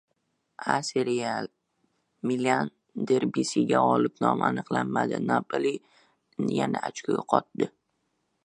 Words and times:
A 0.73 0.77
Seriya. 0.87 1.33
Milan 2.29 2.71
derbisida 3.11 3.83
g‘olib 3.91 4.17
nomi 4.25 4.47
aniqlanmadi, 4.51 5.23
“Napoli” 5.29 5.75
yana 6.61 6.87
ochko 6.93 7.17
yo‘qotdi 7.21 7.71